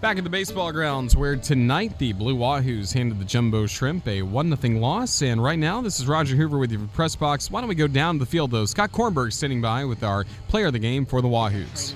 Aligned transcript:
Back 0.00 0.16
at 0.16 0.24
the 0.24 0.30
baseball 0.30 0.72
grounds, 0.72 1.14
where 1.14 1.36
tonight 1.36 1.98
the 1.98 2.14
Blue 2.14 2.34
Wahoos 2.34 2.90
handed 2.90 3.18
the 3.18 3.24
Jumbo 3.26 3.66
Shrimp 3.66 4.08
a 4.08 4.22
1 4.22 4.56
0 4.56 4.78
loss. 4.78 5.20
And 5.20 5.44
right 5.44 5.58
now, 5.58 5.82
this 5.82 6.00
is 6.00 6.08
Roger 6.08 6.36
Hoover 6.36 6.56
with 6.56 6.72
your 6.72 6.80
press 6.94 7.14
box. 7.14 7.50
Why 7.50 7.60
don't 7.60 7.68
we 7.68 7.74
go 7.74 7.86
down 7.86 8.14
to 8.14 8.20
the 8.20 8.30
field, 8.30 8.50
though? 8.50 8.64
Scott 8.64 8.92
Kornberg 8.92 9.30
standing 9.30 9.60
by 9.60 9.84
with 9.84 10.02
our 10.02 10.24
player 10.48 10.68
of 10.68 10.72
the 10.72 10.78
game 10.78 11.04
for 11.04 11.20
the 11.20 11.28
Wahoos. 11.28 11.92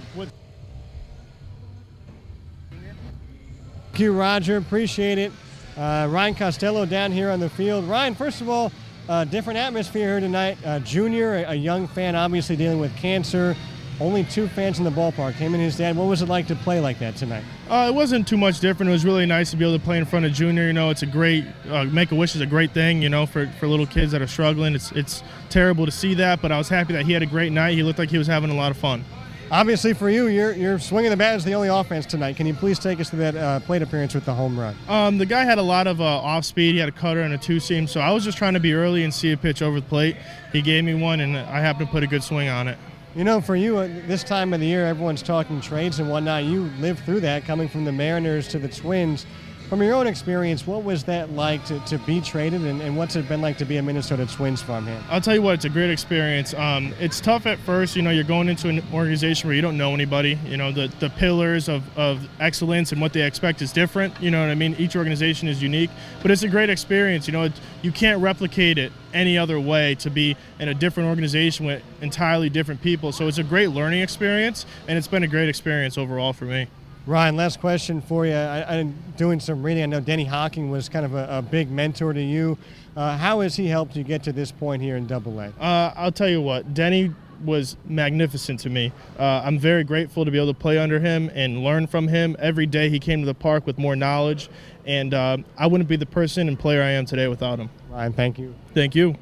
Thank 3.90 4.00
you, 4.00 4.12
Roger. 4.12 4.59
Appreciate 4.59 5.16
it. 5.16 5.32
Uh, 5.75 6.07
Ryan 6.11 6.34
Costello 6.34 6.84
down 6.84 7.11
here 7.11 7.30
on 7.30 7.41
the 7.41 7.48
field. 7.48 7.86
Ryan, 7.86 8.14
first 8.14 8.43
of 8.43 8.50
all, 8.50 8.71
uh, 9.09 9.25
different 9.25 9.59
atmosphere 9.59 10.11
here 10.11 10.21
tonight. 10.21 10.59
Uh, 10.62 10.79
junior, 10.80 11.36
a, 11.36 11.52
a 11.52 11.55
young 11.55 11.89
fan, 11.89 12.16
obviously 12.16 12.55
dealing 12.55 12.80
with 12.80 12.95
cancer. 12.98 13.57
Only 14.00 14.24
two 14.24 14.48
fans 14.48 14.79
in 14.79 14.84
the 14.84 14.90
ballpark, 14.90 15.34
him 15.34 15.54
and 15.54 15.62
his 15.62 15.76
dad. 15.76 15.96
What 15.96 16.08
was 16.08 16.20
it 16.20 16.29
like 16.29 16.48
to 16.48 16.56
play 16.56 16.80
like 16.80 16.98
that 16.98 17.14
tonight? 17.14 17.44
Uh, 17.68 17.86
it 17.89 17.94
wasn't 17.94 18.26
too 18.26 18.36
much 18.36 18.58
different. 18.58 18.90
It 18.90 18.93
was 18.93 19.04
really 19.04 19.25
nice 19.25 19.52
to 19.52 19.57
be 19.57 19.64
able 19.64 19.79
to 19.79 19.85
play 19.85 19.98
in 19.98 20.04
front 20.04 20.26
of 20.26 20.32
Junior. 20.32 20.66
You 20.66 20.72
know, 20.72 20.90
it's 20.90 21.02
a 21.02 21.07
great 21.07 21.44
uh, 21.71 21.85
Make 21.85 22.11
a 22.11 22.16
Wish 22.16 22.35
is 22.35 22.40
a 22.40 22.46
great 22.46 22.72
thing. 22.72 23.02
You 23.02 23.08
know, 23.08 23.25
for, 23.25 23.46
for 23.61 23.68
little 23.68 23.86
kids 23.86 24.11
that 24.12 24.21
are 24.21 24.26
struggling, 24.26 24.75
it's 24.75 24.90
it's 24.93 25.22
terrible 25.49 25.86
to 25.86 25.93
see 25.93 26.14
that. 26.14 26.43
But 26.43 26.50
I 26.50 26.58
was 26.58 26.68
happy 26.68 26.93
that 26.94 27.07
he 27.07 27.12
had 27.12 27.22
a 27.22 27.26
great 27.26 27.52
night. 27.52 27.75
He 27.75 27.82
looked 27.85 28.00
like 28.00 28.11
he 28.11 28.18
was 28.18 28.26
having 28.26 28.50
a 28.50 28.54
lot 28.54 28.72
of 28.72 28.76
fun. 28.76 29.04
Obviously, 29.50 29.93
for 29.93 30.08
you, 30.08 30.26
you're, 30.26 30.52
you're 30.52 30.79
swinging 30.79 31.11
the 31.11 31.16
bat 31.16 31.35
as 31.35 31.44
the 31.44 31.52
only 31.54 31.68
offense 31.68 32.06
tonight. 32.06 32.34
Can 32.34 32.47
you 32.47 32.55
please 32.55 32.78
take 32.78 32.98
us 32.98 33.11
to 33.11 33.16
that 33.16 33.36
uh, 33.36 33.61
plate 33.61 33.83
appearance 33.83 34.14
with 34.14 34.24
the 34.24 34.34
home 34.34 34.58
run? 34.58 34.74
Um, 34.88 35.19
the 35.19 35.27
guy 35.27 35.44
had 35.44 35.58
a 35.58 35.62
lot 35.62 35.86
of 35.86 36.00
uh, 36.00 36.05
off 36.05 36.44
speed. 36.44 36.72
He 36.72 36.78
had 36.78 36.88
a 36.88 36.92
cutter 36.92 37.20
and 37.20 37.34
a 37.34 37.38
two 37.38 37.61
seam. 37.61 37.86
So 37.86 38.00
I 38.00 38.11
was 38.11 38.24
just 38.24 38.38
trying 38.38 38.55
to 38.55 38.61
be 38.61 38.72
early 38.72 39.05
and 39.05 39.12
see 39.12 39.33
a 39.33 39.36
pitch 39.36 39.62
over 39.62 39.80
the 39.80 39.86
plate. 39.86 40.16
He 40.50 40.62
gave 40.62 40.83
me 40.83 40.94
one, 40.94 41.20
and 41.20 41.36
I 41.36 41.61
happened 41.61 41.88
to 41.88 41.92
put 41.92 42.02
a 42.02 42.06
good 42.06 42.24
swing 42.24 42.48
on 42.48 42.69
it. 42.69 42.78
You 43.17 43.23
know, 43.23 43.41
for 43.41 43.55
you, 43.55 43.78
uh, 43.78 43.89
this 44.09 44.25
time 44.25 44.53
of 44.53 44.59
the 44.59 44.67
year, 44.67 44.84
everyone's 44.86 45.22
talking 45.22 45.61
trades 45.61 46.00
and 46.00 46.11
whatnot. 46.11 46.42
You 46.42 46.62
lived 46.81 47.05
through 47.05 47.20
that, 47.20 47.45
coming 47.45 47.69
from 47.69 47.84
the 47.84 47.92
Mariners 47.92 48.48
to 48.48 48.59
the 48.59 48.67
Twins. 48.67 49.25
From 49.68 49.82
your 49.82 49.94
own 49.94 50.06
experience, 50.06 50.66
what 50.66 50.84
was 50.84 51.04
that 51.04 51.32
like 51.32 51.64
to, 51.64 51.80
to 51.86 51.98
be 51.98 52.20
traded, 52.20 52.60
and, 52.62 52.82
and 52.82 52.96
what's 52.98 53.16
it 53.16 53.26
been 53.28 53.40
like 53.40 53.56
to 53.58 53.64
be 53.64 53.78
a 53.78 53.82
Minnesota 53.82 54.26
Twins 54.26 54.60
farmhand? 54.60 55.02
I'll 55.08 55.22
tell 55.22 55.34
you 55.34 55.40
what, 55.40 55.54
it's 55.54 55.64
a 55.64 55.70
great 55.70 55.90
experience. 55.90 56.52
Um, 56.52 56.94
it's 57.00 57.18
tough 57.18 57.46
at 57.46 57.58
first. 57.60 57.96
You 57.96 58.02
know, 58.02 58.10
you're 58.10 58.24
going 58.24 58.48
into 58.48 58.68
an 58.68 58.82
organization 58.92 59.48
where 59.48 59.56
you 59.56 59.62
don't 59.62 59.78
know 59.78 59.94
anybody. 59.94 60.38
You 60.44 60.58
know, 60.58 60.70
the, 60.70 60.92
the 61.00 61.08
pillars 61.08 61.70
of, 61.70 61.82
of 61.98 62.28
excellence 62.40 62.92
and 62.92 63.00
what 63.00 63.14
they 63.14 63.22
expect 63.22 63.62
is 63.62 63.72
different. 63.72 64.20
You 64.20 64.30
know 64.30 64.40
what 64.42 64.50
I 64.50 64.54
mean? 64.54 64.76
Each 64.78 64.96
organization 64.96 65.48
is 65.48 65.62
unique, 65.62 65.90
but 66.20 66.30
it's 66.30 66.42
a 66.42 66.48
great 66.48 66.68
experience. 66.68 67.26
You 67.26 67.32
know, 67.32 67.44
it, 67.44 67.52
you 67.80 67.90
can't 67.90 68.20
replicate 68.20 68.76
it 68.76 68.92
any 69.14 69.38
other 69.38 69.58
way 69.58 69.94
to 69.96 70.10
be 70.10 70.36
in 70.60 70.68
a 70.68 70.74
different 70.74 71.08
organization 71.08 71.64
with 71.64 71.82
entirely 72.02 72.50
different 72.50 72.82
people. 72.82 73.12
So 73.12 73.28
it's 73.28 73.38
a 73.38 73.42
great 73.42 73.68
learning 73.68 74.02
experience, 74.02 74.66
and 74.86 74.98
it's 74.98 75.08
been 75.08 75.22
a 75.22 75.28
great 75.28 75.48
experience 75.48 75.96
overall 75.96 76.34
for 76.34 76.44
me. 76.44 76.68
Ryan, 77.06 77.36
last 77.36 77.60
question 77.60 78.00
for 78.00 78.24
you. 78.24 78.33
I, 78.33 78.78
I'm 78.78 78.94
doing 79.19 79.38
some 79.38 79.62
reading. 79.62 79.83
I 79.83 79.86
know 79.86 80.00
Denny 80.00 80.24
Hocking 80.24 80.70
was 80.70 80.88
kind 80.88 81.05
of 81.05 81.14
a, 81.14 81.38
a 81.38 81.42
big 81.42 81.70
mentor 81.70 82.14
to 82.14 82.22
you. 82.22 82.56
Uh, 82.97 83.16
how 83.19 83.41
has 83.41 83.56
he 83.56 83.66
helped 83.66 83.94
you 83.94 84.05
get 84.05 84.22
to 84.22 84.33
this 84.33 84.50
point 84.50 84.80
here 84.80 84.97
in 84.97 85.06
Double 85.06 85.38
A? 85.38 85.48
Uh, 85.60 85.92
I'll 85.97 86.12
tell 86.12 86.30
you 86.30 86.41
what, 86.41 86.72
Denny 86.72 87.12
was 87.44 87.77
magnificent 87.84 88.60
to 88.60 88.70
me. 88.70 88.91
Uh, 89.19 89.42
I'm 89.44 89.58
very 89.58 89.84
grateful 89.84 90.25
to 90.25 90.30
be 90.30 90.38
able 90.38 90.55
to 90.55 90.58
play 90.58 90.78
under 90.78 90.98
him 90.98 91.30
and 91.34 91.62
learn 91.62 91.86
from 91.86 92.08
him. 92.08 92.36
Every 92.38 92.64
day 92.64 92.88
he 92.88 92.98
came 92.98 93.20
to 93.20 93.27
the 93.27 93.34
park 93.34 93.66
with 93.66 93.77
more 93.77 93.97
knowledge, 93.97 94.48
and 94.86 95.12
uh, 95.12 95.38
I 95.58 95.66
wouldn't 95.66 95.88
be 95.88 95.97
the 95.97 96.06
person 96.06 96.48
and 96.48 96.58
player 96.58 96.82
I 96.82 96.92
am 96.92 97.05
today 97.05 97.28
without 97.28 97.58
him. 97.58 97.69
Ryan, 97.91 98.12
thank 98.14 98.38
you. 98.38 98.55
Thank 98.72 98.94
you. 98.94 99.16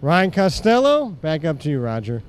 Ryan 0.00 0.30
Costello, 0.30 1.08
back 1.08 1.44
up 1.44 1.60
to 1.60 1.70
you, 1.70 1.80
Roger. 1.80 2.22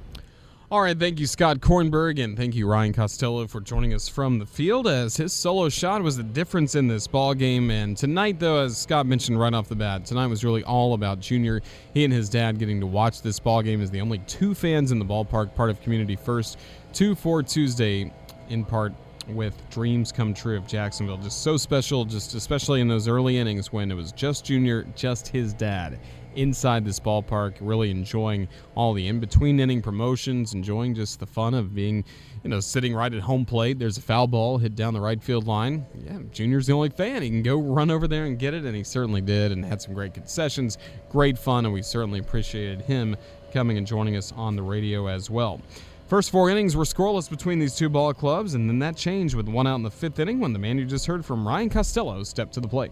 All 0.69 0.81
right, 0.81 0.99
thank 0.99 1.17
you, 1.21 1.27
Scott 1.27 1.61
Kornberg, 1.61 2.21
and 2.21 2.35
thank 2.35 2.53
you, 2.53 2.67
Ryan 2.67 2.91
Costello, 2.91 3.47
for 3.47 3.61
joining 3.61 3.93
us 3.93 4.09
from 4.09 4.37
the 4.37 4.45
field. 4.45 4.85
As 4.85 5.15
his 5.15 5.31
solo 5.31 5.69
shot 5.69 6.03
was 6.03 6.17
the 6.17 6.23
difference 6.23 6.75
in 6.75 6.89
this 6.89 7.07
ball 7.07 7.33
game, 7.33 7.71
and 7.71 7.95
tonight, 7.95 8.37
though, 8.37 8.57
as 8.57 8.77
Scott 8.77 9.05
mentioned 9.05 9.39
right 9.39 9.53
off 9.53 9.69
the 9.69 9.77
bat, 9.77 10.05
tonight 10.05 10.27
was 10.27 10.43
really 10.43 10.65
all 10.65 10.93
about 10.93 11.21
Junior. 11.21 11.61
He 11.94 12.03
and 12.03 12.11
his 12.11 12.27
dad 12.27 12.59
getting 12.59 12.81
to 12.81 12.85
watch 12.85 13.22
this 13.22 13.39
ball 13.39 13.61
game 13.61 13.81
as 13.81 13.89
the 13.89 14.01
only 14.01 14.17
two 14.27 14.53
fans 14.53 14.91
in 14.91 15.00
the 15.00 15.06
ballpark, 15.06 15.56
part 15.56 15.69
of 15.69 15.81
Community 15.81 16.17
First, 16.17 16.57
two 16.91 17.16
for 17.16 17.41
Tuesday, 17.41 18.11
in 18.50 18.66
part 18.66 18.91
with 19.29 19.56
Dreams 19.69 20.11
Come 20.11 20.33
True 20.33 20.57
of 20.57 20.67
Jacksonville. 20.67 21.16
Just 21.16 21.44
so 21.44 21.56
special, 21.56 22.03
just 22.03 22.33
especially 22.33 22.81
in 22.81 22.89
those 22.89 23.07
early 23.07 23.38
innings 23.38 23.72
when 23.72 23.89
it 23.89 23.95
was 23.95 24.11
just 24.11 24.44
Junior, 24.44 24.85
just 24.97 25.29
his 25.29 25.53
dad 25.53 25.97
inside 26.38 26.86
this 26.86 27.00
ballpark, 27.00 27.56
really 27.59 27.92
enjoying 27.92 28.48
all 28.75 28.94
the 28.94 29.08
in 29.08 29.20
between 29.20 29.59
inning 29.59 29.81
promotions, 29.81 30.53
enjoying 30.53 30.96
just 30.96 31.20
the 31.20 31.25
fun 31.25 31.53
of 31.53 31.74
being, 31.74 32.06
you 32.44 32.50
know, 32.50 32.59
sitting 32.59 32.94
right 32.94 33.14
at 33.14 33.22
home 33.22 33.44
plate. 33.44 33.80
There's 33.80 33.98
a 33.98 34.02
foul 34.02 34.28
ball 34.28 34.58
hit 34.58 34.75
down 34.75 34.94
the 34.94 35.02
right 35.02 35.22
field 35.22 35.48
line. 35.48 35.86
Yeah, 36.06 36.20
Junior's 36.31 36.68
the 36.68 36.74
only 36.74 36.90
fan. 36.90 37.22
He 37.22 37.30
can 37.30 37.44
go 37.44 37.58
run 37.58 37.90
over 37.90 38.08
there 38.08 38.25
and 38.25 38.38
get 38.38 38.53
it, 38.53 38.64
and 38.64 38.75
he 38.75 38.84
certainly 38.84 39.22
did, 39.22 39.52
and 39.52 39.66
had 39.66 39.81
some 39.81 39.94
great 39.94 40.14
concessions, 40.14 40.78
great 41.09 41.38
fun, 41.38 41.66
and 41.66 41.74
we 41.74 41.81
certainly 41.81 42.20
appreciated 42.20 42.81
him 42.81 43.18
coming 43.52 43.78
and 43.78 43.88
joining 43.88 44.16
us 44.16 44.31
on 44.34 44.56
the 44.56 44.62
radio 44.62 45.08
as 45.08 45.30
well. 45.30 45.59
First 46.08 46.31
four 46.31 46.50
innings 46.50 46.75
were 46.75 46.86
scoreless 46.86 47.30
between 47.30 47.59
these 47.59 47.75
two 47.75 47.90
ball 47.90 48.14
clubs, 48.14 48.54
and 48.54 48.69
then 48.69 48.80
that 48.80 48.96
changed 48.96 49.36
with 49.36 49.50
one 49.50 49.68
out 49.68 49.75
in 49.75 49.84
the 49.84 49.92
fifth 49.92 50.19
inning 50.19 50.40
when 50.40 50.54
the 50.54 50.59
man 50.59 50.78
you 50.78 50.86
just 50.86 51.06
heard 51.06 51.25
from, 51.25 51.46
Ryan 51.46 51.69
Costello, 51.69 52.24
stepped 52.24 52.54
to 52.54 52.62
the 52.62 52.68
plate. 52.68 52.92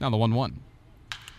Now 0.00 0.10
the 0.10 0.16
1 0.16 0.34
1. 0.34 0.60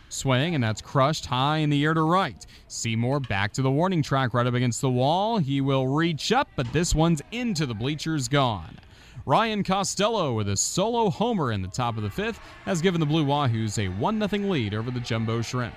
Swing, 0.10 0.56
and 0.56 0.64
that's 0.64 0.82
crushed 0.82 1.28
high 1.28 1.58
in 1.58 1.70
the 1.70 1.84
air 1.84 1.94
to 1.94 2.02
right. 2.02 2.46
Seymour 2.68 3.22
back 3.22 3.54
to 3.54 3.62
the 3.62 3.72
warning 3.72 4.02
track 4.02 4.34
right 4.34 4.46
up 4.46 4.54
against 4.54 4.82
the 4.82 4.90
wall. 4.90 5.38
He 5.38 5.62
will 5.62 5.88
reach 5.88 6.32
up, 6.32 6.50
but 6.56 6.72
this 6.74 6.94
one's 6.94 7.22
into 7.32 7.66
the 7.66 7.74
bleachers 7.74 8.28
gone. 8.28 8.78
Ryan 9.26 9.64
Costello 9.64 10.34
with 10.34 10.50
a 10.50 10.58
solo 10.58 11.10
homer 11.10 11.52
in 11.52 11.62
the 11.62 11.68
top 11.68 11.98
of 11.98 12.04
the 12.04 12.10
fifth 12.10 12.40
has 12.66 12.82
given 12.82 13.00
the 13.00 13.06
Blue 13.06 13.26
Wahoos 13.26 13.78
a 13.78 13.88
1 13.88 14.28
0 14.28 14.50
lead 14.50 14.74
over 14.74 14.90
the 14.90 15.00
Jumbo 15.00 15.42
Shrimp. 15.42 15.76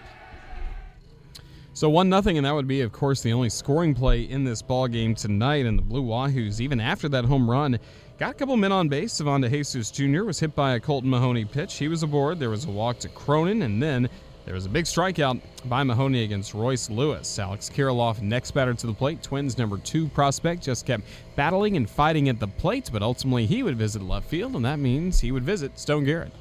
So 1.74 1.88
1 1.88 2.10
0, 2.10 2.36
and 2.36 2.44
that 2.44 2.54
would 2.54 2.68
be, 2.68 2.82
of 2.82 2.92
course, 2.92 3.22
the 3.22 3.32
only 3.32 3.48
scoring 3.48 3.94
play 3.94 4.22
in 4.22 4.44
this 4.44 4.60
ball 4.60 4.88
game 4.88 5.14
tonight. 5.14 5.64
And 5.64 5.78
the 5.78 5.82
Blue 5.82 6.02
Wahoos, 6.02 6.60
even 6.60 6.80
after 6.80 7.08
that 7.08 7.24
home 7.24 7.50
run, 7.50 7.78
got 8.18 8.32
a 8.32 8.34
couple 8.34 8.56
men 8.58 8.72
on 8.72 8.88
base. 8.88 9.14
Savon 9.14 9.42
Jesus 9.42 9.90
Jr. 9.90 10.24
was 10.24 10.38
hit 10.38 10.54
by 10.54 10.74
a 10.74 10.80
Colton 10.80 11.08
Mahoney 11.08 11.46
pitch. 11.46 11.78
He 11.78 11.88
was 11.88 12.02
aboard. 12.02 12.38
There 12.38 12.50
was 12.50 12.66
a 12.66 12.70
walk 12.70 12.98
to 13.00 13.08
Cronin, 13.08 13.62
and 13.62 13.82
then 13.82 14.10
there 14.44 14.54
was 14.54 14.66
a 14.66 14.68
big 14.68 14.84
strikeout 14.84 15.40
by 15.64 15.82
Mahoney 15.82 16.24
against 16.24 16.52
Royce 16.52 16.90
Lewis. 16.90 17.38
Alex 17.38 17.70
Kirilloff, 17.70 18.20
next 18.20 18.50
batter 18.50 18.74
to 18.74 18.86
the 18.86 18.92
plate. 18.92 19.22
Twins 19.22 19.56
number 19.56 19.78
two 19.78 20.08
prospect 20.08 20.62
just 20.62 20.84
kept 20.84 21.04
battling 21.36 21.78
and 21.78 21.88
fighting 21.88 22.28
at 22.28 22.38
the 22.38 22.48
plate, 22.48 22.90
but 22.92 23.02
ultimately 23.02 23.46
he 23.46 23.62
would 23.62 23.78
visit 23.78 24.02
left 24.02 24.28
field, 24.28 24.56
and 24.56 24.64
that 24.66 24.78
means 24.78 25.20
he 25.20 25.32
would 25.32 25.44
visit 25.44 25.78
Stone 25.78 26.04
Garrett. 26.04 26.32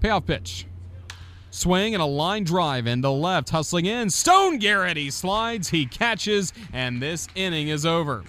Payoff 0.00 0.26
pitch. 0.26 0.66
Swing 1.52 1.94
and 1.94 2.02
a 2.02 2.06
line 2.06 2.44
drive 2.44 2.86
in 2.86 3.02
the 3.02 3.12
left, 3.12 3.50
hustling 3.50 3.84
in. 3.84 4.08
Stone 4.08 4.56
Garrett, 4.56 4.96
he 4.96 5.10
slides, 5.10 5.68
he 5.68 5.84
catches, 5.84 6.50
and 6.72 7.00
this 7.00 7.28
inning 7.34 7.68
is 7.68 7.84
over. 7.84 8.24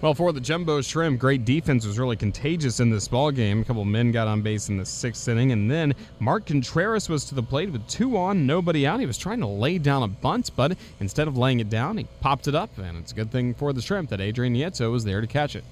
Well, 0.00 0.14
for 0.14 0.32
the 0.32 0.40
Jumbo 0.40 0.80
Shrimp, 0.82 1.18
great 1.18 1.44
defense 1.44 1.84
was 1.84 1.98
really 1.98 2.16
contagious 2.16 2.78
in 2.78 2.90
this 2.90 3.08
ball 3.08 3.32
game. 3.32 3.60
A 3.60 3.64
couple 3.64 3.84
men 3.84 4.12
got 4.12 4.28
on 4.28 4.40
base 4.40 4.68
in 4.68 4.76
the 4.76 4.86
sixth 4.86 5.26
inning, 5.26 5.50
and 5.50 5.68
then 5.68 5.94
Mark 6.20 6.46
Contreras 6.46 7.08
was 7.08 7.24
to 7.24 7.34
the 7.34 7.42
plate 7.42 7.72
with 7.72 7.86
two 7.88 8.16
on, 8.16 8.46
nobody 8.46 8.86
out. 8.86 9.00
He 9.00 9.06
was 9.06 9.18
trying 9.18 9.40
to 9.40 9.48
lay 9.48 9.78
down 9.78 10.04
a 10.04 10.08
bunt, 10.08 10.52
but 10.54 10.78
instead 11.00 11.26
of 11.26 11.36
laying 11.36 11.58
it 11.58 11.68
down, 11.68 11.98
he 11.98 12.06
popped 12.20 12.46
it 12.46 12.54
up, 12.54 12.78
and 12.78 12.96
it's 12.96 13.10
a 13.10 13.16
good 13.16 13.32
thing 13.32 13.52
for 13.52 13.72
the 13.72 13.82
Shrimp 13.82 14.10
that 14.10 14.20
Adrian 14.20 14.54
Nieto 14.54 14.92
was 14.92 15.04
there 15.04 15.20
to 15.20 15.26
catch 15.26 15.56
it. 15.56 15.64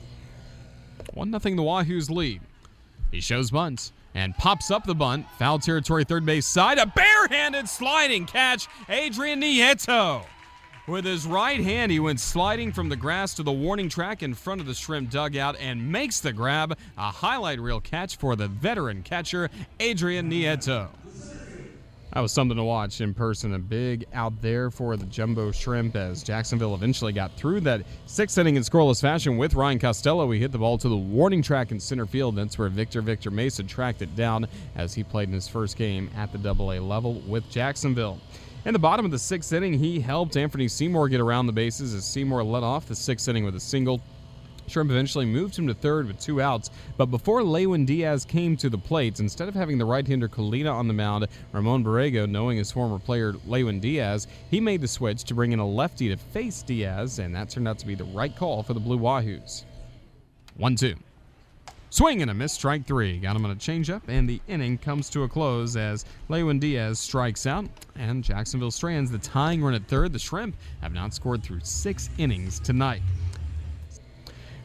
One 1.14 1.30
nothing 1.30 1.54
the 1.54 1.62
Wahoos 1.62 2.10
lead. 2.10 2.40
He 3.12 3.20
shows 3.20 3.52
bunts 3.52 3.92
and 4.14 4.36
pops 4.36 4.70
up 4.70 4.84
the 4.84 4.94
bunt. 4.94 5.26
Foul 5.38 5.58
territory, 5.58 6.04
third 6.04 6.24
base 6.24 6.46
side. 6.46 6.78
A 6.78 6.86
barehanded 6.86 7.68
sliding 7.68 8.26
catch. 8.26 8.68
Adrian 8.88 9.40
Nieto. 9.40 10.24
With 10.86 11.04
his 11.04 11.26
right 11.26 11.60
hand, 11.60 11.92
he 11.92 12.00
went 12.00 12.18
sliding 12.18 12.72
from 12.72 12.88
the 12.88 12.96
grass 12.96 13.34
to 13.34 13.42
the 13.42 13.52
warning 13.52 13.90
track 13.90 14.22
in 14.22 14.32
front 14.32 14.62
of 14.62 14.66
the 14.66 14.72
shrimp 14.72 15.10
dugout 15.10 15.56
and 15.60 15.92
makes 15.92 16.20
the 16.20 16.32
grab. 16.32 16.78
A 16.96 17.10
highlight 17.10 17.60
reel 17.60 17.80
catch 17.80 18.16
for 18.16 18.36
the 18.36 18.48
veteran 18.48 19.02
catcher, 19.02 19.50
Adrian 19.80 20.30
Nieto. 20.30 20.88
That 22.18 22.22
was 22.22 22.32
something 22.32 22.56
to 22.56 22.64
watch 22.64 23.00
in 23.00 23.14
person. 23.14 23.54
A 23.54 23.60
big 23.60 24.04
out 24.12 24.42
there 24.42 24.72
for 24.72 24.96
the 24.96 25.06
Jumbo 25.06 25.52
Shrimp 25.52 25.94
as 25.94 26.24
Jacksonville 26.24 26.74
eventually 26.74 27.12
got 27.12 27.30
through 27.36 27.60
that 27.60 27.82
sixth 28.06 28.36
inning 28.38 28.56
in 28.56 28.64
scoreless 28.64 29.00
fashion 29.00 29.36
with 29.36 29.54
Ryan 29.54 29.78
Costello. 29.78 30.28
He 30.32 30.40
hit 30.40 30.50
the 30.50 30.58
ball 30.58 30.78
to 30.78 30.88
the 30.88 30.96
warning 30.96 31.42
track 31.42 31.70
in 31.70 31.78
center 31.78 32.06
field. 32.06 32.34
That's 32.34 32.58
where 32.58 32.68
Victor 32.70 33.02
Victor 33.02 33.30
Mesa 33.30 33.62
tracked 33.62 34.02
it 34.02 34.16
down 34.16 34.48
as 34.74 34.94
he 34.94 35.04
played 35.04 35.28
in 35.28 35.34
his 35.34 35.46
first 35.46 35.76
game 35.76 36.10
at 36.16 36.32
the 36.32 36.38
Double 36.38 36.72
A 36.72 36.80
level 36.80 37.22
with 37.28 37.48
Jacksonville. 37.50 38.18
In 38.64 38.72
the 38.72 38.80
bottom 38.80 39.04
of 39.04 39.12
the 39.12 39.18
sixth 39.20 39.52
inning, 39.52 39.74
he 39.74 40.00
helped 40.00 40.34
Anfernee 40.34 40.68
Seymour 40.68 41.08
get 41.08 41.20
around 41.20 41.46
the 41.46 41.52
bases 41.52 41.94
as 41.94 42.04
Seymour 42.04 42.42
led 42.42 42.64
off 42.64 42.88
the 42.88 42.96
sixth 42.96 43.28
inning 43.28 43.44
with 43.44 43.54
a 43.54 43.60
single. 43.60 44.00
Shrimp 44.70 44.90
eventually 44.90 45.26
moved 45.26 45.58
him 45.58 45.66
to 45.66 45.74
third 45.74 46.06
with 46.06 46.20
two 46.20 46.40
outs, 46.40 46.70
but 46.96 47.06
before 47.06 47.42
Lewin 47.42 47.84
Diaz 47.84 48.24
came 48.24 48.56
to 48.58 48.68
the 48.68 48.78
plate, 48.78 49.20
instead 49.20 49.48
of 49.48 49.54
having 49.54 49.78
the 49.78 49.84
right-hander 49.84 50.28
Colina 50.28 50.72
on 50.72 50.88
the 50.88 50.94
mound, 50.94 51.26
Ramon 51.52 51.84
Borrego, 51.84 52.28
knowing 52.28 52.58
his 52.58 52.70
former 52.70 52.98
player 52.98 53.34
Lewin 53.46 53.80
Diaz, 53.80 54.26
he 54.50 54.60
made 54.60 54.80
the 54.80 54.88
switch 54.88 55.24
to 55.24 55.34
bring 55.34 55.52
in 55.52 55.58
a 55.58 55.66
lefty 55.66 56.08
to 56.08 56.16
face 56.16 56.62
Diaz, 56.62 57.18
and 57.18 57.34
that 57.34 57.50
turned 57.50 57.68
out 57.68 57.78
to 57.78 57.86
be 57.86 57.94
the 57.94 58.04
right 58.04 58.34
call 58.36 58.62
for 58.62 58.74
the 58.74 58.80
Blue 58.80 58.98
Wahoos. 58.98 59.64
1 60.56 60.76
2. 60.76 60.94
Swing 61.90 62.20
and 62.20 62.30
a 62.30 62.34
miss, 62.34 62.52
strike 62.52 62.86
three. 62.86 63.18
Got 63.18 63.36
him 63.36 63.46
on 63.46 63.50
a 63.50 63.56
changeup, 63.56 64.02
and 64.08 64.28
the 64.28 64.42
inning 64.46 64.76
comes 64.76 65.08
to 65.10 65.22
a 65.22 65.28
close 65.28 65.74
as 65.74 66.04
Lewin 66.28 66.58
Diaz 66.58 66.98
strikes 66.98 67.46
out. 67.46 67.64
And 67.96 68.22
Jacksonville 68.22 68.70
strands 68.70 69.10
the 69.10 69.18
tying 69.18 69.62
run 69.62 69.72
at 69.72 69.88
third. 69.88 70.12
The 70.12 70.18
Shrimp 70.18 70.54
have 70.82 70.92
not 70.92 71.14
scored 71.14 71.42
through 71.42 71.60
six 71.62 72.10
innings 72.18 72.60
tonight. 72.60 73.00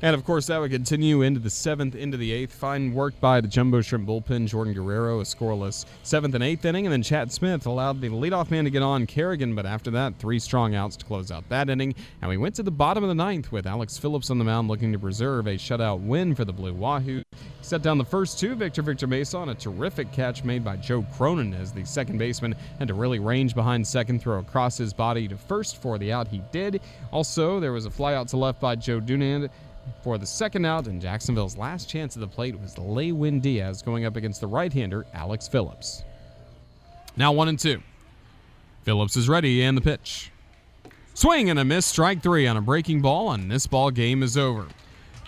And 0.03 0.13
of 0.13 0.25
course, 0.25 0.47
that 0.47 0.59
would 0.59 0.69
continue 0.69 1.21
into 1.21 1.39
the 1.39 1.49
seventh, 1.49 1.95
into 1.95 2.17
the 2.17 2.29
eighth. 2.33 2.51
Fine 2.51 2.93
work 2.93 3.17
by 3.21 3.39
the 3.39 3.47
Jumbo 3.47 3.79
Shrimp 3.79 4.05
bullpen. 4.05 4.47
Jordan 4.47 4.73
Guerrero, 4.73 5.21
a 5.21 5.23
scoreless 5.23 5.85
seventh 6.03 6.35
and 6.35 6.43
eighth 6.43 6.65
inning. 6.65 6.85
And 6.85 6.91
then 6.91 7.01
Chad 7.01 7.31
Smith 7.31 7.65
allowed 7.65 8.01
the 8.01 8.09
leadoff 8.09 8.51
man 8.51 8.65
to 8.65 8.69
get 8.69 8.81
on 8.81 9.07
Kerrigan, 9.07 9.55
but 9.55 9.65
after 9.65 9.89
that, 9.91 10.19
three 10.19 10.39
strong 10.39 10.75
outs 10.75 10.97
to 10.97 11.05
close 11.05 11.31
out 11.31 11.47
that 11.47 11.69
inning. 11.69 11.95
And 12.21 12.27
we 12.27 12.35
went 12.35 12.53
to 12.55 12.63
the 12.63 12.69
bottom 12.69 13.01
of 13.01 13.07
the 13.07 13.15
ninth 13.15 13.53
with 13.53 13.65
Alex 13.65 13.97
Phillips 13.97 14.29
on 14.29 14.39
the 14.39 14.43
mound 14.43 14.67
looking 14.67 14.91
to 14.91 14.99
preserve 14.99 15.47
a 15.47 15.51
shutout 15.51 16.01
win 16.01 16.35
for 16.35 16.43
the 16.43 16.51
Blue 16.51 16.73
Wahoo. 16.73 17.23
Set 17.61 17.81
down 17.81 17.97
the 17.97 18.03
first 18.03 18.37
two. 18.37 18.55
Victor 18.55 18.81
Victor 18.81 19.07
Mesa 19.07 19.37
on 19.37 19.49
a 19.49 19.55
terrific 19.55 20.11
catch 20.11 20.43
made 20.43 20.65
by 20.65 20.75
Joe 20.75 21.05
Cronin 21.15 21.53
as 21.53 21.71
the 21.71 21.85
second 21.85 22.17
baseman 22.17 22.55
had 22.77 22.89
to 22.89 22.93
really 22.93 23.19
range 23.19 23.55
behind 23.55 23.87
second, 23.87 24.21
throw 24.21 24.39
across 24.39 24.77
his 24.77 24.91
body 24.91 25.29
to 25.29 25.37
first 25.37 25.81
for 25.81 25.97
the 25.97 26.11
out. 26.11 26.27
He 26.27 26.41
did. 26.51 26.81
Also, 27.11 27.61
there 27.61 27.71
was 27.71 27.85
a 27.85 27.89
fly 27.89 28.15
out 28.15 28.27
to 28.27 28.37
left 28.37 28.59
by 28.59 28.75
Joe 28.75 28.99
Dunand 28.99 29.49
for 30.03 30.17
the 30.17 30.25
second 30.25 30.65
out, 30.65 30.87
and 30.87 31.01
Jacksonville's 31.01 31.57
last 31.57 31.89
chance 31.89 32.15
at 32.15 32.21
the 32.21 32.27
plate 32.27 32.59
was 32.59 32.77
Lewin 32.77 33.39
Diaz 33.39 33.81
going 33.81 34.05
up 34.05 34.15
against 34.15 34.41
the 34.41 34.47
right-hander 34.47 35.05
Alex 35.13 35.47
Phillips. 35.47 36.03
Now 37.15 37.31
one 37.31 37.47
and 37.47 37.59
two. 37.59 37.81
Phillips 38.83 39.15
is 39.15 39.29
ready 39.29 39.63
and 39.63 39.77
the 39.77 39.81
pitch. 39.81 40.31
Swing 41.13 41.49
and 41.49 41.59
a 41.59 41.63
miss, 41.63 41.85
strike 41.85 42.23
three 42.23 42.47
on 42.47 42.57
a 42.57 42.61
breaking 42.61 43.01
ball, 43.01 43.31
and 43.31 43.49
this 43.49 43.67
ball 43.67 43.91
game 43.91 44.23
is 44.23 44.37
over. 44.37 44.67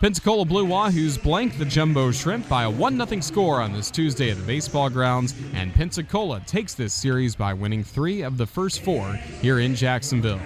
Pensacola 0.02 0.44
Blue 0.44 0.66
Wahoos 0.66 1.22
blank 1.22 1.58
the 1.58 1.66
Jumbo 1.66 2.12
Shrimp 2.12 2.50
by 2.50 2.64
a 2.64 2.70
1 2.70 3.08
0 3.08 3.22
score 3.22 3.62
on 3.62 3.72
this 3.72 3.90
Tuesday 3.90 4.30
at 4.30 4.38
the 4.38 4.44
baseball 4.44 4.90
grounds, 4.90 5.34
and 5.54 5.74
Pensacola 5.74 6.42
takes 6.42 6.74
this 6.74 6.94
series 6.94 7.36
by 7.36 7.54
winning 7.54 7.84
three 7.84 8.22
of 8.22 8.38
the 8.38 8.46
first 8.46 8.84
four 8.84 9.14
here 9.42 9.60
in 9.60 9.74
Jacksonville. 9.74 10.42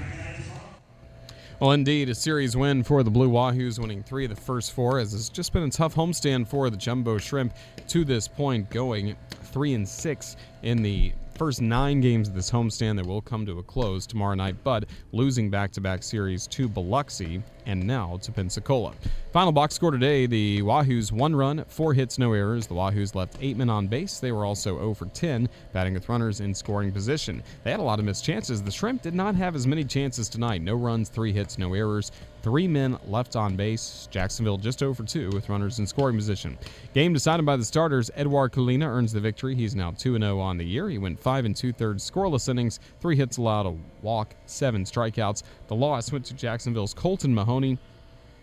Well, 1.60 1.72
indeed, 1.74 2.08
a 2.08 2.16
series 2.16 2.56
win 2.56 2.84
for 2.84 3.04
the 3.04 3.12
Blue 3.12 3.30
Wahoos, 3.30 3.80
winning 3.80 4.02
three 4.02 4.24
of 4.24 4.30
the 4.30 4.40
first 4.40 4.72
four, 4.72 4.98
as 4.98 5.14
it's 5.14 5.28
just 5.28 5.52
been 5.52 5.64
a 5.64 5.70
tough 5.70 5.94
homestand 5.94 6.48
for 6.48 6.70
the 6.70 6.78
Jumbo 6.78 7.18
Shrimp 7.18 7.54
to 7.90 8.06
this 8.06 8.30
point, 8.30 8.70
going 8.70 9.18
three 9.30 9.74
and 9.74 9.86
six 9.86 10.38
in 10.64 10.82
the 10.82 11.12
first 11.38 11.62
nine 11.62 12.00
games 12.00 12.30
of 12.30 12.34
this 12.34 12.50
homestand 12.50 12.96
that 12.96 13.06
will 13.06 13.22
come 13.22 13.46
to 13.46 13.60
a 13.60 13.64
close 13.64 14.08
tomorrow 14.08 14.36
night, 14.36 14.56
but 14.64 14.86
losing 15.12 15.50
back 15.50 15.72
to 15.72 15.82
back 15.82 16.02
series 16.02 16.48
to 16.48 16.70
Biloxi 16.70 17.44
and 17.66 17.86
now 17.86 18.16
to 18.22 18.32
Pensacola. 18.32 18.94
Final 19.32 19.52
box 19.52 19.76
score 19.76 19.92
today 19.92 20.26
the 20.26 20.64
Wahoos 20.64 21.12
one 21.12 21.36
run, 21.36 21.64
four 21.68 21.94
hits, 21.94 22.18
no 22.18 22.34
errors. 22.34 22.66
The 22.66 22.74
Wahoos 22.74 23.14
left 23.14 23.38
eight 23.42 23.58
men 23.58 23.70
on 23.70 23.86
base. 23.86 24.20
They 24.20 24.32
were 24.32 24.44
also 24.44 24.80
0 24.80 24.96
for 24.96 25.06
10, 25.06 25.48
batting 25.72 25.94
with 25.94 26.10
runners 26.10 26.40
in 26.40 26.52
scoring 26.56 26.92
position. 26.92 27.44
They 27.64 27.70
had 27.70 27.80
a 27.80 27.84
lot 27.84 28.00
of 28.00 28.06
missed 28.06 28.26
chances. 28.26 28.64
The 28.64 28.72
Shrimp 28.72 29.04
did 29.04 29.14
not 29.14 29.36
have 29.36 29.56
as 29.56 29.68
many 29.68 29.84
chances 29.84 30.30
tonight. 30.30 30.64
No 30.64 30.74
runs, 30.74 31.10
three 31.10 31.32
hits, 31.32 31.60
no 31.60 31.76
errors. 31.76 32.12
Three 32.42 32.68
men 32.68 32.98
left 33.06 33.36
on 33.36 33.56
base. 33.56 34.08
Jacksonville 34.10 34.58
just 34.58 34.80
0 34.80 34.96
for 34.96 35.04
2 35.04 35.30
with 35.30 35.48
runners 35.48 35.78
in 35.78 35.86
scoring 35.86 36.16
position. 36.16 36.58
Game 36.96 37.14
decided 37.14 37.46
by 37.46 37.56
the 37.56 37.66
starters. 37.66 38.10
Edwar 38.18 38.50
Colina 38.50 38.88
earns 38.88 39.14
the 39.14 39.20
victory. 39.20 39.54
He's 39.54 39.76
now 39.76 39.92
2 39.92 40.18
0 40.18 40.40
on 40.40 40.58
the 40.58 40.66
year. 40.66 40.90
He 40.90 40.98
went 40.98 41.20
5 41.20 41.46
and 41.46 41.56
2 41.56 41.72
thirds 41.72 42.10
scoreless 42.10 42.50
innings, 42.50 42.80
three 43.00 43.16
hits 43.16 43.38
allowed, 43.38 43.68
a 43.68 43.76
walk, 44.02 44.34
seven 44.48 44.86
strikeouts. 44.86 45.44
The 45.68 45.76
loss 45.76 46.12
went 46.12 46.26
to 46.26 46.34
Jacksonville's 46.34 46.96
Colton 46.96 47.36
Mahoney. 47.36 47.78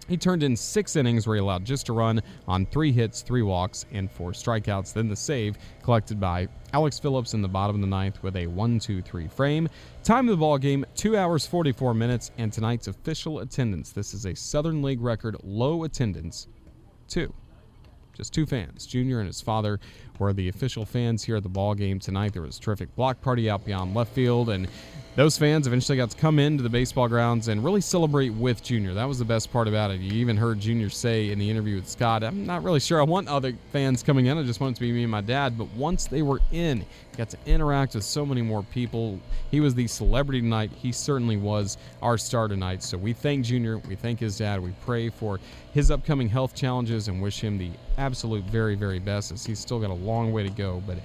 He 0.08 0.16
turned 0.16 0.42
in 0.42 0.56
six 0.56 0.94
innings 0.96 1.26
where 1.26 1.36
he 1.36 1.40
allowed 1.40 1.64
just 1.64 1.88
a 1.88 1.92
run 1.92 2.22
on 2.46 2.66
three 2.66 2.92
hits, 2.92 3.22
three 3.22 3.42
walks, 3.42 3.86
and 3.92 4.10
four 4.10 4.32
strikeouts. 4.32 4.92
Then 4.92 5.08
the 5.08 5.16
save 5.16 5.58
collected 5.82 6.20
by 6.20 6.48
Alex 6.72 6.98
Phillips 6.98 7.34
in 7.34 7.42
the 7.42 7.48
bottom 7.48 7.76
of 7.76 7.80
the 7.80 7.88
ninth 7.88 8.22
with 8.22 8.36
a 8.36 8.46
1 8.46 8.78
2 8.78 9.02
3 9.02 9.28
frame. 9.28 9.68
Time 10.04 10.28
of 10.28 10.32
the 10.32 10.40
ball 10.40 10.58
game 10.58 10.84
2 10.94 11.16
hours 11.16 11.46
44 11.46 11.94
minutes, 11.94 12.30
and 12.38 12.52
tonight's 12.52 12.86
official 12.86 13.40
attendance. 13.40 13.90
This 13.90 14.14
is 14.14 14.26
a 14.26 14.34
Southern 14.34 14.82
League 14.82 15.00
record 15.00 15.36
low 15.42 15.84
attendance, 15.84 16.46
two. 17.08 17.32
Just 18.16 18.32
two 18.32 18.46
fans. 18.46 18.86
Junior 18.86 19.18
and 19.18 19.26
his 19.26 19.42
father 19.42 19.78
were 20.18 20.32
the 20.32 20.48
official 20.48 20.84
fans 20.84 21.24
here 21.24 21.36
at 21.36 21.42
the 21.42 21.48
ball 21.48 21.74
game 21.74 21.98
tonight. 21.98 22.32
There 22.32 22.42
was 22.42 22.58
a 22.58 22.60
terrific 22.60 22.94
block 22.96 23.20
party 23.20 23.48
out 23.50 23.64
beyond 23.64 23.94
left 23.94 24.12
field, 24.12 24.50
and 24.50 24.68
those 25.16 25.38
fans 25.38 25.66
eventually 25.66 25.96
got 25.96 26.10
to 26.10 26.16
come 26.16 26.38
into 26.38 26.62
the 26.62 26.68
baseball 26.68 27.08
grounds 27.08 27.48
and 27.48 27.64
really 27.64 27.80
celebrate 27.80 28.30
with 28.30 28.62
Junior. 28.62 28.92
That 28.92 29.06
was 29.06 29.18
the 29.18 29.24
best 29.24 29.50
part 29.50 29.66
about 29.66 29.90
it. 29.90 30.00
You 30.00 30.12
even 30.12 30.36
heard 30.36 30.60
Junior 30.60 30.90
say 30.90 31.30
in 31.30 31.38
the 31.38 31.50
interview 31.50 31.76
with 31.76 31.88
Scott, 31.88 32.22
I'm 32.22 32.44
not 32.44 32.62
really 32.62 32.80
sure 32.80 33.00
I 33.00 33.04
want 33.04 33.26
other 33.26 33.54
fans 33.72 34.02
coming 34.02 34.26
in. 34.26 34.36
I 34.36 34.42
just 34.42 34.60
want 34.60 34.72
it 34.72 34.74
to 34.74 34.80
be 34.82 34.92
me 34.92 35.04
and 35.04 35.10
my 35.10 35.22
dad. 35.22 35.56
But 35.56 35.68
once 35.68 36.06
they 36.06 36.20
were 36.20 36.40
in, 36.52 36.84
got 37.16 37.30
to 37.30 37.38
interact 37.46 37.94
with 37.94 38.04
so 38.04 38.26
many 38.26 38.42
more 38.42 38.62
people. 38.62 39.18
He 39.50 39.60
was 39.60 39.74
the 39.74 39.86
celebrity 39.86 40.42
tonight. 40.42 40.70
He 40.76 40.92
certainly 40.92 41.38
was 41.38 41.78
our 42.02 42.18
star 42.18 42.46
tonight. 42.46 42.82
So 42.82 42.98
we 42.98 43.14
thank 43.14 43.46
Junior. 43.46 43.78
We 43.78 43.96
thank 43.96 44.20
his 44.20 44.36
dad. 44.36 44.62
We 44.62 44.74
pray 44.84 45.08
for 45.08 45.40
his 45.72 45.90
upcoming 45.90 46.28
health 46.28 46.54
challenges 46.54 47.08
and 47.08 47.22
wish 47.22 47.40
him 47.40 47.56
the 47.56 47.70
absolute 47.96 48.44
very, 48.44 48.74
very 48.74 48.98
best 48.98 49.32
as 49.32 49.46
he's 49.46 49.58
still 49.58 49.80
got 49.80 49.90
a 49.90 49.94
long 50.06 50.32
way 50.32 50.42
to 50.42 50.50
go. 50.50 50.82
But 50.86 50.98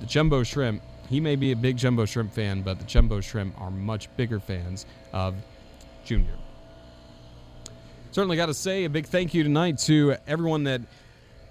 the 0.00 0.06
Jumbo 0.06 0.42
Shrimp 0.42 0.82
he 1.08 1.20
may 1.20 1.36
be 1.36 1.52
a 1.52 1.56
big 1.56 1.76
Jumbo 1.76 2.04
Shrimp 2.04 2.32
fan, 2.32 2.62
but 2.62 2.78
the 2.78 2.84
Jumbo 2.84 3.20
Shrimp 3.20 3.60
are 3.60 3.70
much 3.70 4.14
bigger 4.16 4.40
fans 4.40 4.86
of 5.12 5.34
Junior. 6.04 6.34
Certainly 8.10 8.36
got 8.36 8.46
to 8.46 8.54
say 8.54 8.84
a 8.84 8.90
big 8.90 9.06
thank 9.06 9.34
you 9.34 9.42
tonight 9.42 9.78
to 9.80 10.16
everyone 10.26 10.64
that 10.64 10.80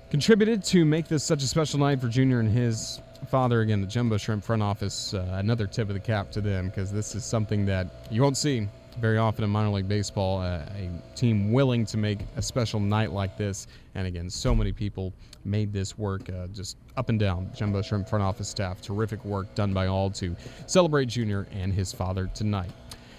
contributed 0.10 0.64
to 0.66 0.84
make 0.84 1.08
this 1.08 1.24
such 1.24 1.44
a 1.44 1.48
special 1.48 1.80
night 1.80 2.02
for 2.02 2.08
Junior 2.08 2.40
and 2.40 2.50
his 2.50 3.02
father. 3.30 3.62
Again, 3.62 3.82
the 3.82 3.88
Jumbo 3.88 4.18
Shrimp 4.18 4.44
front 4.44 4.64
office, 4.64 5.14
uh, 5.14 5.36
another 5.38 5.68
tip 5.68 5.88
of 5.90 5.94
the 5.94 6.00
cap 6.00 6.32
to 6.32 6.42
them 6.42 6.68
because 6.68 6.92
this 6.92 7.16
is 7.16 7.24
something 7.24 7.66
that 7.68 7.88
you 8.10 8.22
won't 8.22 8.38
see 8.38 8.68
very 9.00 9.18
often 9.18 9.44
in 9.44 9.50
minor 9.50 9.70
league 9.70 9.88
baseball, 9.88 10.40
uh, 10.40 10.66
a 10.76 10.90
team 11.16 11.52
willing 11.52 11.86
to 11.86 11.98
make 11.98 12.20
a 12.38 12.42
special 12.42 12.80
night 12.80 13.12
like 13.12 13.38
this. 13.38 13.68
And 13.96 14.08
again, 14.08 14.30
so 14.30 14.56
many 14.56 14.72
people 14.72 15.14
made 15.44 15.74
this 15.74 15.98
work 15.98 16.30
uh, 16.30 16.48
just 16.48 16.78
up 16.98 17.10
and 17.10 17.20
down. 17.20 17.50
Jumbo 17.56 17.82
Shrimp 17.82 18.08
front 18.08 18.24
office 18.24 18.50
staff, 18.50 18.82
terrific 18.82 19.24
work 19.26 19.54
done 19.56 19.74
by 19.74 19.88
all 19.88 20.10
to 20.12 20.36
celebrate 20.68 21.08
Junior 21.08 21.48
and 21.52 21.74
his 21.74 21.92
father 21.92 22.30
tonight. 22.34 22.72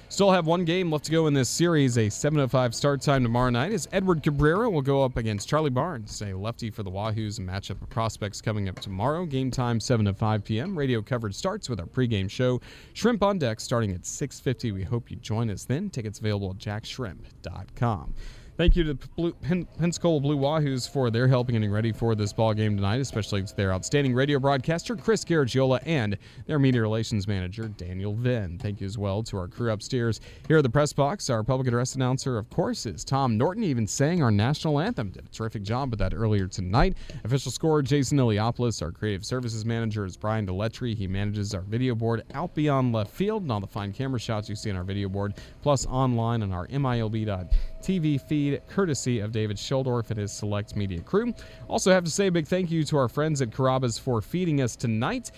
Still 0.08 0.30
have 0.30 0.46
one 0.46 0.64
game 0.64 0.90
left 0.90 1.04
to 1.06 1.10
go 1.10 1.26
in 1.26 1.34
this 1.34 1.48
series. 1.48 1.98
A 1.98 2.08
7:05 2.08 2.74
start 2.74 3.00
time 3.00 3.24
tomorrow 3.24 3.50
night 3.50 3.72
as 3.72 3.88
Edward 3.90 4.22
Cabrera 4.22 4.70
will 4.70 4.80
go 4.80 5.04
up 5.04 5.16
against 5.16 5.48
Charlie 5.48 5.68
Barnes, 5.68 6.22
a 6.22 6.32
lefty 6.32 6.70
for 6.70 6.84
the 6.84 6.90
Wahoos. 6.90 7.38
A 7.38 7.42
matchup 7.42 7.82
of 7.82 7.90
prospects 7.90 8.40
coming 8.40 8.68
up 8.68 8.78
tomorrow. 8.78 9.26
Game 9.26 9.50
time 9.50 9.80
7 9.80 10.06
to 10.06 10.14
5 10.14 10.44
p.m. 10.44 10.78
Radio 10.78 11.02
coverage 11.02 11.34
starts 11.34 11.68
with 11.68 11.80
our 11.80 11.86
pregame 11.86 12.30
show. 12.30 12.60
Shrimp 12.94 13.22
on 13.22 13.38
deck 13.38 13.58
starting 13.60 13.90
at 13.90 14.02
6:50. 14.02 14.72
We 14.72 14.84
hope 14.84 15.10
you 15.10 15.16
join 15.16 15.50
us 15.50 15.64
then. 15.64 15.90
Tickets 15.90 16.20
available 16.20 16.50
at 16.50 16.58
jaxshrimp.com. 16.58 18.14
Thank 18.56 18.74
you 18.74 18.84
to 18.84 18.94
the 18.94 19.08
Blue, 19.16 19.32
Pen, 19.34 19.66
Pensacola 19.78 20.18
Blue 20.18 20.38
Wahoos 20.38 20.88
for 20.88 21.10
their 21.10 21.28
help 21.28 21.50
in 21.50 21.56
getting 21.56 21.70
ready 21.70 21.92
for 21.92 22.14
this 22.14 22.32
ball 22.32 22.54
game 22.54 22.74
tonight, 22.74 23.02
especially 23.02 23.42
to 23.42 23.54
their 23.54 23.70
outstanding 23.70 24.14
radio 24.14 24.38
broadcaster 24.38 24.96
Chris 24.96 25.26
Garagiola 25.26 25.78
and 25.84 26.16
their 26.46 26.58
media 26.58 26.80
relations 26.80 27.28
manager 27.28 27.68
Daniel 27.68 28.14
Venn. 28.14 28.56
Thank 28.58 28.80
you 28.80 28.86
as 28.86 28.96
well 28.96 29.22
to 29.24 29.36
our 29.36 29.46
crew 29.46 29.70
upstairs 29.70 30.22
here 30.48 30.56
at 30.56 30.62
the 30.62 30.70
press 30.70 30.94
box. 30.94 31.28
Our 31.28 31.42
public 31.42 31.68
address 31.68 31.96
announcer, 31.96 32.38
of 32.38 32.48
course, 32.48 32.86
is 32.86 33.04
Tom 33.04 33.36
Norton. 33.36 33.62
Even 33.62 33.86
sang 33.86 34.22
our 34.22 34.30
national 34.30 34.80
anthem. 34.80 35.10
Did 35.10 35.26
a 35.26 35.28
terrific 35.28 35.62
job 35.62 35.90
with 35.90 35.98
that 35.98 36.14
earlier 36.14 36.46
tonight. 36.46 36.96
Official 37.24 37.52
scorer 37.52 37.82
Jason 37.82 38.16
Iliopoulos. 38.16 38.80
Our 38.80 38.90
creative 38.90 39.26
services 39.26 39.66
manager 39.66 40.06
is 40.06 40.16
Brian 40.16 40.46
Deletry. 40.46 40.96
He 40.96 41.06
manages 41.06 41.52
our 41.52 41.60
video 41.60 41.94
board 41.94 42.22
out 42.32 42.54
beyond 42.54 42.94
left 42.94 43.10
field 43.10 43.42
and 43.42 43.52
all 43.52 43.60
the 43.60 43.66
fine 43.66 43.92
camera 43.92 44.18
shots 44.18 44.48
you 44.48 44.56
see 44.56 44.70
on 44.70 44.76
our 44.76 44.84
video 44.84 45.10
board, 45.10 45.34
plus 45.60 45.84
online 45.84 46.42
on 46.42 46.52
our 46.52 46.66
MILB.TV 46.68 47.52
feed 47.86 48.20
feed 48.22 48.60
courtesy 48.68 49.20
of 49.20 49.30
David 49.30 49.56
Sheldorf 49.56 50.10
and 50.10 50.18
his 50.18 50.32
select 50.32 50.74
media 50.74 51.00
crew. 51.00 51.32
Also, 51.68 51.92
have 51.92 52.04
to 52.04 52.10
say 52.10 52.26
a 52.26 52.32
big 52.32 52.46
thank 52.46 52.70
you 52.70 52.82
to 52.84 52.96
our 52.96 53.08
friends 53.08 53.40
at 53.40 53.50
Carrabba's 53.50 53.96
for 53.96 54.20
feeding 54.20 54.60
us 54.60 54.74
tonight. 54.74 55.30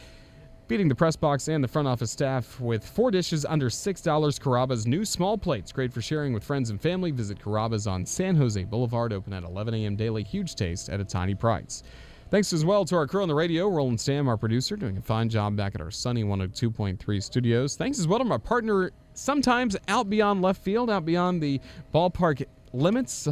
Feeding 0.67 0.89
the 0.89 0.95
press 0.95 1.17
box 1.17 1.49
and 1.49 1.65
the 1.65 1.69
front 1.69 1.89
office 1.89 2.11
staff 2.11 2.61
with 2.61 2.87
four 2.87 3.11
dishes 3.11 3.47
under 3.47 3.71
$6. 3.71 4.41
Carrabba's 4.41 4.87
new 4.87 5.05
small 5.05 5.39
plates, 5.39 5.73
great 5.73 5.93
for 5.93 6.03
sharing 6.03 6.33
with 6.33 6.45
friends 6.45 6.71
and 6.71 6.81
family. 6.81 7.11
Visit 7.11 7.39
Carrabba's 7.39 7.87
on 7.87 8.05
San 8.05 8.37
Jose 8.37 8.63
Boulevard, 8.65 9.13
open 9.13 9.33
at 9.33 9.45
11 9.45 9.73
a.m. 9.75 9.97
daily. 9.97 10.23
Huge 10.23 10.55
taste 10.55 10.91
at 10.91 11.01
a 11.01 11.05
tiny 11.05 11.35
price. 11.35 11.83
Thanks 12.31 12.53
as 12.53 12.63
well 12.63 12.85
to 12.85 12.97
our 12.97 13.07
crew 13.07 13.23
on 13.23 13.29
the 13.29 13.35
radio, 13.35 13.69
Roland 13.69 13.99
Stam, 13.99 14.29
our 14.29 14.37
producer, 14.37 14.77
doing 14.77 14.99
a 14.99 15.01
fine 15.01 15.31
job 15.31 15.57
back 15.57 15.75
at 15.75 15.81
our 15.81 15.91
sunny 15.91 16.25
102.3 16.25 17.23
studios. 17.23 17.75
Thanks 17.75 17.99
as 17.99 18.07
well 18.07 18.19
to 18.19 18.25
my 18.27 18.37
partner, 18.37 18.91
sometimes 19.19 19.77
out 19.89 20.09
beyond 20.09 20.43
left 20.43 20.63
field, 20.63 20.91
out 20.91 21.05
beyond 21.05 21.43
the 21.43 21.61
ballpark 21.93 22.45
limits. 22.73 23.29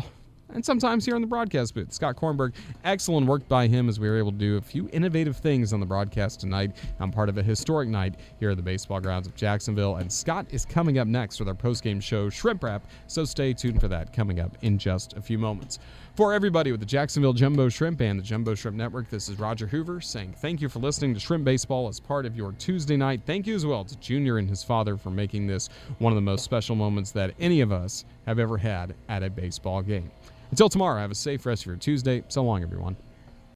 And 0.53 0.65
sometimes 0.65 1.05
here 1.05 1.17
in 1.17 1.23
the 1.23 1.27
broadcast 1.27 1.75
booth. 1.75 1.93
Scott 1.93 2.17
Kornberg, 2.17 2.55
excellent 2.85 3.27
work 3.27 3.47
by 3.49 3.67
him 3.67 3.89
as 3.89 3.99
we 3.99 4.09
were 4.09 4.19
able 4.19 4.33
to 4.33 4.39
do 4.39 4.57
a 4.57 4.61
few 4.61 4.89
innovative 4.93 5.37
things 5.37 5.73
on 5.73 5.81
the 5.81 5.87
broadcast 5.87 6.41
tonight. 6.41 6.77
I'm 7.01 7.11
part 7.11 7.29
of 7.29 7.39
a 7.39 7.43
historic 7.43 7.89
night 7.89 8.15
here 8.39 8.51
at 8.51 8.57
the 8.57 8.63
baseball 8.63 9.01
grounds 9.01 9.27
of 9.27 9.35
Jacksonville, 9.35 9.97
and 9.97 10.11
Scott 10.11 10.47
is 10.51 10.65
coming 10.65 10.99
up 10.99 11.09
next 11.09 11.39
with 11.39 11.49
our 11.49 11.55
postgame 11.55 12.03
show, 12.03 12.31
Shrimp 12.31 12.63
Wrap, 12.63 12.87
so 13.07 13.25
stay 13.25 13.53
tuned 13.53 13.81
for 13.81 13.89
that 13.89 14.13
coming 14.13 14.41
up 14.41 14.57
in 14.63 14.79
just 14.79 15.15
a 15.15 15.21
few 15.21 15.39
moments. 15.39 15.79
For 16.15 16.33
everybody 16.33 16.71
with 16.71 16.81
the 16.81 16.87
Jacksonville 16.87 17.35
Jumbo 17.35 17.69
Shrimp 17.69 18.01
and 18.01 18.19
the 18.19 18.23
Jumbo 18.23 18.55
Shrimp 18.55 18.77
Network, 18.77 19.11
this 19.11 19.29
is 19.29 19.39
Roger 19.39 19.67
Hoover 19.67 20.01
saying 20.01 20.35
thank 20.39 20.63
you 20.63 20.69
for 20.71 20.79
listening 20.79 21.13
to 21.13 21.21
Shrimp 21.21 21.45
Baseball 21.45 21.89
as 21.89 22.01
part 22.01 22.25
of 22.25 22.35
your 22.35 22.53
Tuesday 22.53 22.97
night. 22.97 23.21
Thank 23.27 23.47
you 23.47 23.55
as 23.55 23.67
well 23.67 23.85
to 23.85 23.99
Junior 23.99 24.39
and 24.39 24.49
his 24.49 24.63
father 24.63 24.97
for 24.97 25.11
making 25.11 25.47
this 25.47 25.69
one 25.99 26.13
of 26.13 26.17
the 26.17 26.23
most 26.23 26.43
special 26.43 26.75
moments 26.75 27.11
that 27.11 27.35
any 27.39 27.61
of 27.61 27.71
us 27.71 28.07
have 28.25 28.39
ever 28.39 28.57
had 28.57 28.95
at 29.11 29.23
a 29.23 29.29
baseball 29.29 29.83
game. 29.83 30.11
Until 30.51 30.69
tomorrow, 30.69 31.01
have 31.01 31.11
a 31.11 31.15
safe 31.15 31.45
rest 31.47 31.63
of 31.63 31.67
your 31.67 31.77
Tuesday. 31.77 32.23
So 32.29 32.43
long, 32.43 32.63
everyone. 32.63 32.97